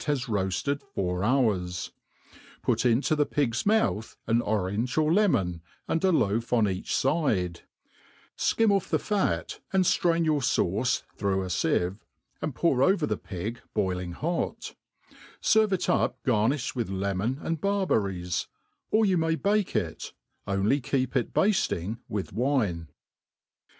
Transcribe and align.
has 0.07 0.27
roafted 0.27 0.81
four 0.81 1.23
hours; 1.23 1.91
put 2.63 2.87
into 2.87 3.15
the 3.15 3.23
pig's 3.23 3.61
cnouth 3.65 4.15
an 4.25 4.41
orange 4.41 4.97
or 4.97 5.13
lemon, 5.13 5.61
and 5.87 6.03
a 6.03 6.11
loaf 6.11 6.51
on 6.51 6.67
each 6.67 6.89
fidc/; 6.89 7.59
fkim 8.35 8.71
off 8.71 8.89
the 8.89 8.97
fat, 8.97 9.59
and 9.71 9.83
ftrain 9.83 10.25
your 10.25 10.39
fauce 10.41 11.03
through 11.15 11.43
a 11.43 11.49
fieve, 11.49 11.99
and 12.41 12.55
pour 12.55 12.81
over 12.81 13.05
the 13.05 13.15
pig 13.15 13.61
boiling 13.75 14.13
hot; 14.13 14.73
ferve 15.39 15.71
it 15.73 15.87
up 15.87 16.17
garntflied 16.23 16.73
with 16.75 16.89
lemon 16.89 17.37
and 17.43 17.61
barberrieb; 17.61 18.47
or 18.89 19.05
you 19.05 19.19
may 19.19 19.35
bake 19.35 19.75
it, 19.75 20.13
only 20.47 20.81
keep 20.81 21.15
it 21.15 21.31
bafting 21.31 21.99
with 22.09 22.33
wine. 22.33 22.87